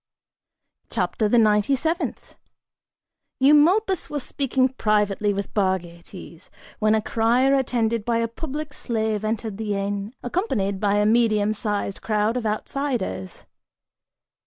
CHAPTER 0.89 1.29
THE 1.29 1.37
NINETY 1.37 1.75
SEVENTH. 1.75 2.33
Eumolpus 3.39 4.09
was 4.09 4.23
speaking 4.23 4.69
privately 4.69 5.31
with 5.31 5.53
Bargates, 5.53 6.49
when 6.79 6.95
a 6.95 7.03
crier 7.03 7.53
attended 7.53 8.03
by 8.03 8.17
a 8.17 8.27
public 8.27 8.73
slave 8.73 9.23
entered 9.23 9.57
the 9.57 9.75
inn, 9.75 10.15
accompanied 10.23 10.79
by 10.79 10.95
a 10.95 11.05
medium 11.05 11.53
sized 11.53 12.01
crowd 12.01 12.35
of 12.35 12.47
outsiders. 12.47 13.43